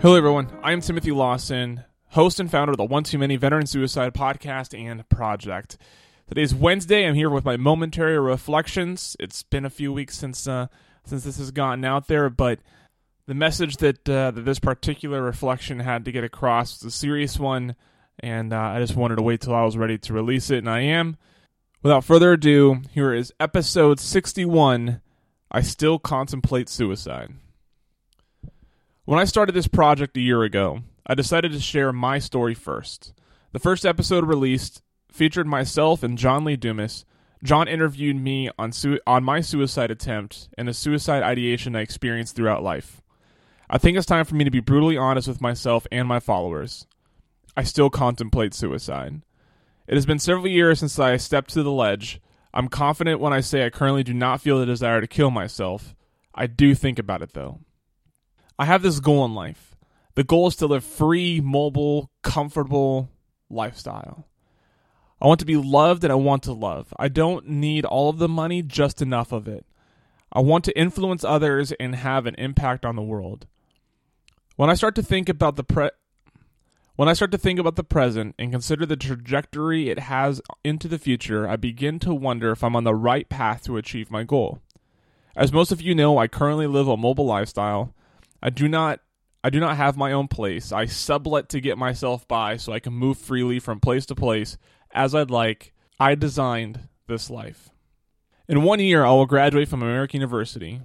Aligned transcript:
Hello, 0.00 0.14
everyone. 0.14 0.48
I 0.62 0.70
am 0.70 0.80
Timothy 0.80 1.10
Lawson, 1.10 1.82
host 2.10 2.38
and 2.38 2.48
founder 2.48 2.70
of 2.70 2.76
the 2.76 2.84
One 2.84 3.02
Too 3.02 3.18
Many 3.18 3.34
Veteran 3.34 3.66
Suicide 3.66 4.14
Podcast 4.14 4.72
and 4.78 5.06
Project. 5.08 5.76
Today's 6.28 6.54
Wednesday. 6.54 7.04
I'm 7.04 7.16
here 7.16 7.28
with 7.28 7.44
my 7.44 7.56
momentary 7.56 8.16
reflections. 8.16 9.16
It's 9.18 9.42
been 9.42 9.64
a 9.64 9.70
few 9.70 9.92
weeks 9.92 10.16
since 10.16 10.46
uh, 10.46 10.68
since 11.04 11.24
this 11.24 11.38
has 11.38 11.50
gotten 11.50 11.84
out 11.84 12.06
there, 12.06 12.30
but 12.30 12.60
the 13.26 13.34
message 13.34 13.78
that 13.78 14.08
uh, 14.08 14.30
that 14.30 14.44
this 14.44 14.60
particular 14.60 15.20
reflection 15.20 15.80
had 15.80 16.04
to 16.04 16.12
get 16.12 16.22
across 16.22 16.80
was 16.80 16.94
a 16.94 16.96
serious 16.96 17.36
one, 17.36 17.74
and 18.20 18.52
uh, 18.52 18.56
I 18.56 18.78
just 18.78 18.94
wanted 18.94 19.16
to 19.16 19.22
wait 19.22 19.40
till 19.40 19.54
I 19.54 19.64
was 19.64 19.76
ready 19.76 19.98
to 19.98 20.12
release 20.12 20.48
it, 20.48 20.58
and 20.58 20.70
I 20.70 20.82
am. 20.82 21.16
Without 21.82 22.04
further 22.04 22.34
ado, 22.34 22.82
here 22.92 23.12
is 23.12 23.32
episode 23.40 23.98
61. 23.98 25.00
I 25.50 25.60
still 25.60 25.98
contemplate 25.98 26.68
suicide. 26.68 27.34
When 29.08 29.18
I 29.18 29.24
started 29.24 29.52
this 29.52 29.68
project 29.68 30.18
a 30.18 30.20
year 30.20 30.42
ago, 30.42 30.80
I 31.06 31.14
decided 31.14 31.52
to 31.52 31.60
share 31.60 31.94
my 31.94 32.18
story 32.18 32.52
first. 32.52 33.14
The 33.52 33.58
first 33.58 33.86
episode 33.86 34.26
released 34.26 34.82
featured 35.10 35.46
myself 35.46 36.02
and 36.02 36.18
John 36.18 36.44
Lee 36.44 36.56
Dumas. 36.56 37.06
John 37.42 37.68
interviewed 37.68 38.16
me 38.16 38.50
on 38.58 38.70
su- 38.70 39.00
on 39.06 39.24
my 39.24 39.40
suicide 39.40 39.90
attempt 39.90 40.50
and 40.58 40.68
the 40.68 40.74
suicide 40.74 41.22
ideation 41.22 41.74
I 41.74 41.80
experienced 41.80 42.36
throughout 42.36 42.62
life. 42.62 43.00
I 43.70 43.78
think 43.78 43.96
it's 43.96 44.04
time 44.04 44.26
for 44.26 44.34
me 44.34 44.44
to 44.44 44.50
be 44.50 44.60
brutally 44.60 44.98
honest 44.98 45.26
with 45.26 45.40
myself 45.40 45.86
and 45.90 46.06
my 46.06 46.20
followers. 46.20 46.86
I 47.56 47.62
still 47.62 47.88
contemplate 47.88 48.52
suicide. 48.52 49.22
It 49.86 49.94
has 49.94 50.04
been 50.04 50.18
several 50.18 50.48
years 50.48 50.80
since 50.80 50.98
I 50.98 51.16
stepped 51.16 51.54
to 51.54 51.62
the 51.62 51.72
ledge. 51.72 52.20
I'm 52.52 52.68
confident 52.68 53.20
when 53.20 53.32
I 53.32 53.40
say 53.40 53.64
I 53.64 53.70
currently 53.70 54.04
do 54.04 54.12
not 54.12 54.42
feel 54.42 54.60
the 54.60 54.66
desire 54.66 55.00
to 55.00 55.06
kill 55.06 55.30
myself. 55.30 55.94
I 56.34 56.46
do 56.46 56.74
think 56.74 56.98
about 56.98 57.22
it 57.22 57.32
though. 57.32 57.60
I 58.58 58.64
have 58.64 58.82
this 58.82 59.00
goal 59.00 59.24
in 59.24 59.34
life. 59.34 59.76
The 60.14 60.24
goal 60.24 60.48
is 60.48 60.56
to 60.56 60.66
live 60.66 60.84
free, 60.84 61.40
mobile, 61.40 62.10
comfortable 62.22 63.08
lifestyle. 63.48 64.26
I 65.20 65.26
want 65.26 65.40
to 65.40 65.46
be 65.46 65.56
loved 65.56 66.04
and 66.04 66.12
I 66.12 66.16
want 66.16 66.42
to 66.44 66.52
love. 66.52 66.92
I 66.98 67.08
don't 67.08 67.48
need 67.48 67.84
all 67.84 68.08
of 68.08 68.18
the 68.18 68.28
money, 68.28 68.62
just 68.62 69.02
enough 69.02 69.32
of 69.32 69.48
it. 69.48 69.64
I 70.32 70.40
want 70.40 70.64
to 70.64 70.78
influence 70.78 71.24
others 71.24 71.72
and 71.72 71.94
have 71.94 72.26
an 72.26 72.34
impact 72.36 72.84
on 72.84 72.96
the 72.96 73.02
world. 73.02 73.46
When 74.56 74.70
I 74.70 74.74
start 74.74 74.94
to 74.96 75.02
think 75.02 75.28
about 75.28 75.56
the 75.56 75.64
pre- 75.64 75.90
when 76.96 77.08
I 77.08 77.12
start 77.12 77.30
to 77.30 77.38
think 77.38 77.60
about 77.60 77.76
the 77.76 77.84
present 77.84 78.34
and 78.40 78.50
consider 78.50 78.84
the 78.84 78.96
trajectory 78.96 79.88
it 79.88 80.00
has 80.00 80.42
into 80.64 80.88
the 80.88 80.98
future, 80.98 81.48
I 81.48 81.54
begin 81.54 82.00
to 82.00 82.12
wonder 82.12 82.50
if 82.50 82.64
I'm 82.64 82.74
on 82.74 82.82
the 82.82 82.94
right 82.94 83.28
path 83.28 83.62
to 83.64 83.76
achieve 83.76 84.10
my 84.10 84.24
goal. 84.24 84.60
As 85.36 85.52
most 85.52 85.70
of 85.70 85.80
you 85.80 85.94
know, 85.94 86.18
I 86.18 86.26
currently 86.26 86.66
live 86.66 86.88
a 86.88 86.96
mobile 86.96 87.26
lifestyle. 87.26 87.94
I 88.42 88.50
do 88.50 88.68
not 88.68 89.00
I 89.42 89.50
do 89.50 89.60
not 89.60 89.76
have 89.76 89.96
my 89.96 90.12
own 90.12 90.28
place. 90.28 90.72
I 90.72 90.86
sublet 90.86 91.48
to 91.50 91.60
get 91.60 91.78
myself 91.78 92.26
by 92.26 92.56
so 92.56 92.72
I 92.72 92.80
can 92.80 92.92
move 92.92 93.18
freely 93.18 93.60
from 93.60 93.80
place 93.80 94.04
to 94.06 94.14
place 94.14 94.58
as 94.92 95.14
I'd 95.14 95.30
like. 95.30 95.72
I 96.00 96.16
designed 96.16 96.88
this 97.06 97.30
life. 97.30 97.70
In 98.48 98.62
one 98.62 98.80
year, 98.80 99.04
I 99.04 99.10
will 99.10 99.26
graduate 99.26 99.68
from 99.68 99.82
American 99.82 100.20
University. 100.20 100.80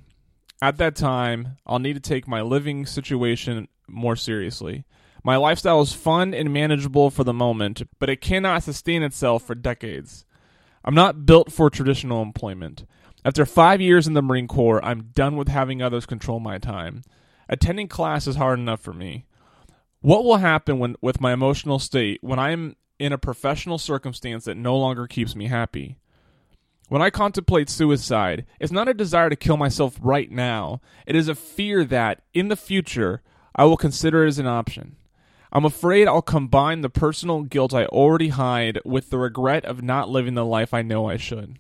At 0.62 0.78
that 0.78 0.96
time, 0.96 1.58
I'll 1.66 1.80
need 1.80 1.94
to 1.94 2.00
take 2.00 2.28
my 2.28 2.42
living 2.42 2.86
situation 2.86 3.68
more 3.88 4.16
seriously. 4.16 4.86
My 5.24 5.36
lifestyle 5.38 5.82
is 5.82 5.94
fun 5.94 6.34
and 6.34 6.54
manageable 6.54 7.10
for 7.10 7.24
the 7.24 7.34
moment, 7.34 7.82
but 8.00 8.10
it 8.10 8.22
cannot 8.22 8.64
sustain 8.64 9.04
itself 9.04 9.44
for 9.44 9.56
decades. 9.56 10.26
I'm 10.84 10.96
not 10.96 11.26
built 11.26 11.52
for 11.52 11.70
traditional 11.70 12.22
employment. 12.22 12.86
After 13.26 13.46
five 13.46 13.80
years 13.80 14.06
in 14.06 14.14
the 14.14 14.22
Marine 14.22 14.48
Corps, 14.48 14.84
I'm 14.84 15.12
done 15.14 15.38
with 15.38 15.48
having 15.48 15.82
others 15.82 16.06
control 16.06 16.42
my 16.42 16.58
time. 16.58 17.04
Attending 17.54 17.88
class 17.88 18.26
is 18.26 18.38
hard 18.38 18.58
enough 18.58 18.82
for 18.82 18.94
me. 18.94 19.28
What 20.02 20.24
will 20.24 20.38
happen 20.38 20.80
when 20.80 20.96
with 21.02 21.22
my 21.22 21.34
emotional 21.34 21.78
state 21.78 22.18
when 22.24 22.40
I'm 22.40 22.76
in 22.98 23.14
a 23.14 23.20
professional 23.20 23.78
circumstance 23.78 24.46
that 24.46 24.58
no 24.58 24.76
longer 24.76 25.06
keeps 25.06 25.36
me 25.36 25.50
happy? 25.50 26.00
When 26.90 27.04
I 27.04 27.12
contemplate 27.12 27.70
suicide, 27.70 28.48
it's 28.60 28.72
not 28.72 28.90
a 28.90 28.94
desire 28.96 29.30
to 29.30 29.36
kill 29.36 29.56
myself 29.56 30.00
right 30.02 30.32
now. 30.32 30.82
It 31.06 31.16
is 31.16 31.28
a 31.28 31.36
fear 31.36 31.86
that, 31.86 32.24
in 32.34 32.48
the 32.48 32.56
future, 32.56 33.22
I 33.56 33.66
will 33.66 33.78
consider 33.78 34.26
it 34.26 34.30
as 34.30 34.40
an 34.40 34.48
option. 34.48 34.96
I'm 35.52 35.64
afraid 35.64 36.08
I'll 36.08 36.24
combine 36.24 36.82
the 36.82 36.90
personal 36.90 37.44
guilt 37.44 37.72
I 37.72 37.86
already 37.86 38.30
hide 38.30 38.80
with 38.84 39.12
the 39.12 39.20
regret 39.20 39.64
of 39.64 39.84
not 39.84 40.10
living 40.10 40.34
the 40.34 40.44
life 40.44 40.74
I 40.74 40.82
know 40.82 41.08
I 41.08 41.18
should. 41.18 41.60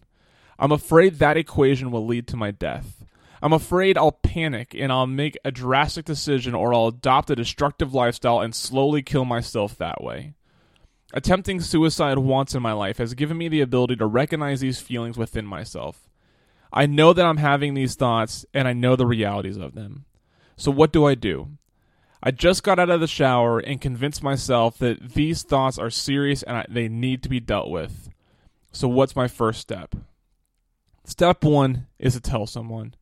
I'm 0.57 0.71
afraid 0.71 1.19
that 1.19 1.37
equation 1.37 1.91
will 1.91 2.07
lead 2.07 2.25
to 2.29 2.35
my 2.35 2.49
death. 2.49 3.02
I'm 3.43 3.51
afraid 3.51 3.97
I'll 3.97 4.13
panic 4.13 4.73
and 4.73 4.89
I'll 4.89 5.05
make 5.05 5.37
a 5.43 5.51
drastic 5.51 6.05
decision 6.05 6.55
or 6.55 6.73
I'll 6.73 6.87
adopt 6.87 7.29
a 7.29 7.35
destructive 7.35 7.93
lifestyle 7.93 8.39
and 8.39 8.55
slowly 8.55 9.01
kill 9.01 9.25
myself 9.25 9.75
that 9.77 10.01
way. 10.01 10.33
Attempting 11.13 11.59
suicide 11.59 12.19
once 12.19 12.55
in 12.55 12.63
my 12.63 12.71
life 12.71 12.99
has 12.99 13.15
given 13.15 13.37
me 13.37 13.49
the 13.49 13.59
ability 13.59 13.97
to 13.97 14.05
recognize 14.05 14.61
these 14.61 14.79
feelings 14.79 15.17
within 15.17 15.45
myself. 15.45 16.07
I 16.71 16.85
know 16.85 17.11
that 17.11 17.25
I'm 17.25 17.35
having 17.35 17.73
these 17.73 17.95
thoughts 17.95 18.45
and 18.53 18.65
I 18.65 18.71
know 18.71 18.95
the 18.95 19.05
realities 19.05 19.57
of 19.57 19.75
them. 19.75 20.05
So, 20.55 20.71
what 20.71 20.93
do 20.93 21.05
I 21.05 21.13
do? 21.13 21.49
I 22.23 22.31
just 22.31 22.63
got 22.63 22.79
out 22.79 22.89
of 22.89 23.01
the 23.01 23.07
shower 23.07 23.59
and 23.59 23.81
convinced 23.81 24.23
myself 24.23 24.77
that 24.77 25.15
these 25.15 25.43
thoughts 25.43 25.77
are 25.77 25.89
serious 25.89 26.43
and 26.43 26.55
I, 26.55 26.65
they 26.69 26.87
need 26.87 27.21
to 27.23 27.29
be 27.29 27.41
dealt 27.41 27.69
with. 27.69 28.07
So, 28.71 28.87
what's 28.87 29.17
my 29.17 29.27
first 29.27 29.59
step? 29.59 29.95
Step 31.03 31.43
one 31.43 31.87
is 31.99 32.13
to 32.13 32.21
tell 32.21 32.47
someone. 32.47 32.95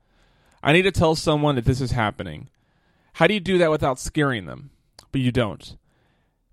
I 0.63 0.73
need 0.73 0.83
to 0.83 0.91
tell 0.91 1.15
someone 1.15 1.55
that 1.55 1.65
this 1.65 1.81
is 1.81 1.91
happening. 1.91 2.49
How 3.13 3.27
do 3.27 3.33
you 3.33 3.39
do 3.39 3.57
that 3.57 3.71
without 3.71 3.99
scaring 3.99 4.45
them? 4.45 4.71
But 5.11 5.21
you 5.21 5.31
don't. 5.31 5.75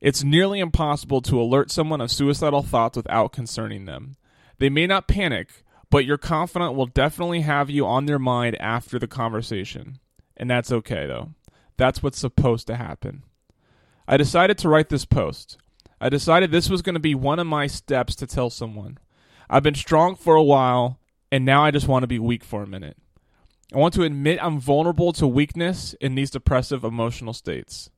It's 0.00 0.24
nearly 0.24 0.60
impossible 0.60 1.20
to 1.22 1.40
alert 1.40 1.70
someone 1.70 2.00
of 2.00 2.10
suicidal 2.10 2.62
thoughts 2.62 2.96
without 2.96 3.32
concerning 3.32 3.84
them. 3.84 4.16
They 4.58 4.68
may 4.68 4.86
not 4.86 5.08
panic, 5.08 5.64
but 5.90 6.04
your 6.04 6.18
confidant 6.18 6.74
will 6.74 6.86
definitely 6.86 7.40
have 7.40 7.70
you 7.70 7.86
on 7.86 8.06
their 8.06 8.18
mind 8.18 8.56
after 8.60 8.98
the 8.98 9.06
conversation. 9.06 9.98
And 10.36 10.50
that's 10.50 10.72
okay, 10.72 11.06
though. 11.06 11.30
That's 11.76 12.02
what's 12.02 12.18
supposed 12.18 12.66
to 12.68 12.76
happen. 12.76 13.24
I 14.06 14.16
decided 14.16 14.58
to 14.58 14.68
write 14.68 14.88
this 14.88 15.04
post. 15.04 15.58
I 16.00 16.08
decided 16.08 16.50
this 16.50 16.70
was 16.70 16.82
going 16.82 16.94
to 16.94 17.00
be 17.00 17.14
one 17.14 17.38
of 17.38 17.46
my 17.46 17.66
steps 17.66 18.14
to 18.16 18.26
tell 18.26 18.50
someone. 18.50 18.98
I've 19.50 19.62
been 19.62 19.74
strong 19.74 20.14
for 20.14 20.34
a 20.34 20.42
while, 20.42 21.00
and 21.32 21.44
now 21.44 21.64
I 21.64 21.70
just 21.70 21.88
want 21.88 22.04
to 22.04 22.08
be 22.08 22.18
weak 22.18 22.44
for 22.44 22.62
a 22.62 22.66
minute. 22.66 22.96
I 23.74 23.78
want 23.78 23.94
to 23.94 24.02
admit 24.02 24.42
I'm 24.42 24.58
vulnerable 24.58 25.12
to 25.14 25.26
weakness 25.26 25.94
in 26.00 26.14
these 26.14 26.30
depressive 26.30 26.84
emotional 26.84 27.34
states. 27.34 27.90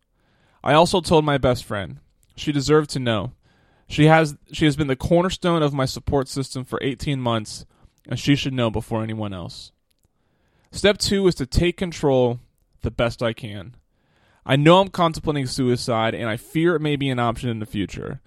I 0.64 0.72
also 0.74 1.00
told 1.00 1.24
my 1.24 1.38
best 1.38 1.64
friend. 1.64 1.98
She 2.34 2.52
deserved 2.52 2.90
to 2.90 2.98
know. 2.98 3.32
She 3.88 4.06
has 4.06 4.36
she 4.52 4.64
has 4.64 4.76
been 4.76 4.88
the 4.88 4.96
cornerstone 4.96 5.62
of 5.62 5.72
my 5.72 5.84
support 5.84 6.28
system 6.28 6.64
for 6.64 6.78
18 6.82 7.20
months, 7.20 7.66
and 8.08 8.18
she 8.18 8.36
should 8.36 8.52
know 8.52 8.70
before 8.70 9.02
anyone 9.02 9.32
else. 9.32 9.72
Step 10.72 10.98
2 10.98 11.26
is 11.26 11.34
to 11.36 11.46
take 11.46 11.76
control 11.76 12.40
the 12.82 12.90
best 12.90 13.22
I 13.22 13.32
can. 13.32 13.74
I 14.46 14.56
know 14.56 14.80
I'm 14.80 14.88
contemplating 14.88 15.46
suicide 15.46 16.14
and 16.14 16.28
I 16.28 16.36
fear 16.36 16.74
it 16.74 16.80
may 16.80 16.96
be 16.96 17.10
an 17.10 17.18
option 17.18 17.50
in 17.50 17.58
the 17.58 17.66
future. 17.66 18.20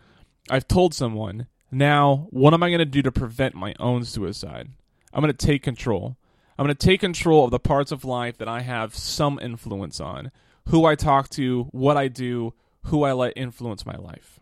I've 0.49 0.67
told 0.67 0.93
someone. 0.93 1.47
Now, 1.71 2.27
what 2.29 2.53
am 2.53 2.61
I 2.61 2.69
going 2.69 2.79
to 2.79 2.85
do 2.85 3.01
to 3.01 3.11
prevent 3.11 3.55
my 3.55 3.73
own 3.79 4.05
suicide? 4.05 4.69
I'm 5.11 5.21
going 5.21 5.33
to 5.33 5.45
take 5.45 5.63
control. 5.63 6.17
I'm 6.57 6.65
going 6.65 6.75
to 6.75 6.85
take 6.85 7.01
control 7.01 7.45
of 7.45 7.51
the 7.51 7.59
parts 7.59 7.91
of 7.91 8.05
life 8.05 8.37
that 8.37 8.47
I 8.47 8.61
have 8.61 8.95
some 8.95 9.39
influence 9.39 9.99
on 9.99 10.31
who 10.69 10.85
I 10.85 10.95
talk 10.95 11.29
to, 11.31 11.63
what 11.71 11.97
I 11.97 12.07
do, 12.07 12.53
who 12.83 13.03
I 13.03 13.13
let 13.13 13.33
influence 13.35 13.85
my 13.85 13.95
life. 13.95 14.39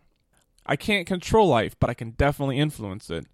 I 0.66 0.76
can't 0.76 1.06
control 1.06 1.48
life, 1.48 1.76
but 1.78 1.90
I 1.90 1.94
can 1.94 2.10
definitely 2.10 2.58
influence 2.58 3.10
it. 3.10 3.26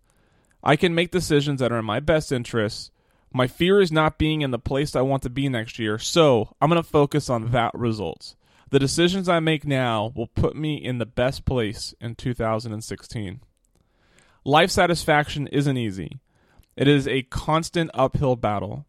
I 0.63 0.77
can 0.77 0.95
make 0.95 1.11
decisions 1.11 1.61
that 1.61 1.73
are 1.73 1.79
in 1.79 1.85
my 1.85 2.01
best 2.01 2.33
interests. 2.33 2.91
My 3.33 3.47
fear 3.47 3.81
is 3.81 3.93
not 3.93 4.19
being 4.19 4.41
in 4.41 4.51
the 4.51 4.59
place 4.59 4.97
I 4.97 5.03
want 5.03 5.23
to 5.25 5.31
be 5.31 5.49
next 5.49 5.79
year, 5.79 5.99
so 5.99 6.55
I'm 6.61 6.71
going 6.71 6.83
to 6.83 6.89
focus 6.89 7.29
on 7.29 7.51
that 7.51 7.75
result. 7.75 8.35
The 8.71 8.79
decisions 8.79 9.29
I 9.29 9.41
make 9.41 9.67
now 9.67 10.13
will 10.15 10.27
put 10.27 10.57
me 10.57 10.77
in 10.77 10.99
the 10.99 11.07
best 11.07 11.45
place 11.45 11.95
in 12.01 12.15
2016. 12.15 13.41
Life 14.45 14.71
satisfaction 14.71 15.47
isn't 15.49 15.77
easy. 15.77 16.21
It 16.79 16.87
is 16.87 17.09
a 17.09 17.23
constant 17.23 17.91
uphill 17.93 18.37
battle. 18.37 18.87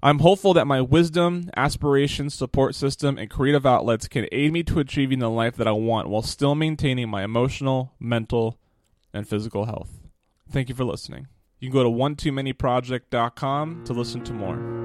I'm 0.00 0.20
hopeful 0.20 0.54
that 0.54 0.68
my 0.68 0.80
wisdom, 0.80 1.50
aspirations, 1.56 2.32
support 2.32 2.76
system, 2.76 3.18
and 3.18 3.28
creative 3.28 3.66
outlets 3.66 4.06
can 4.06 4.28
aid 4.30 4.52
me 4.52 4.62
to 4.62 4.78
achieving 4.78 5.18
the 5.18 5.28
life 5.28 5.56
that 5.56 5.66
I 5.66 5.72
want 5.72 6.08
while 6.08 6.22
still 6.22 6.54
maintaining 6.54 7.08
my 7.08 7.24
emotional, 7.24 7.92
mental, 7.98 8.60
and 9.12 9.28
physical 9.28 9.64
health. 9.64 9.90
Thank 10.48 10.68
you 10.68 10.76
for 10.76 10.84
listening. 10.84 11.26
You 11.58 11.70
can 11.70 11.76
go 11.76 11.82
to 11.82 11.90
one 11.90 12.14
too 12.14 12.30
many 12.30 12.52
project.com 12.52 13.82
to 13.84 13.92
listen 13.92 14.22
to 14.22 14.32
more. 14.32 14.83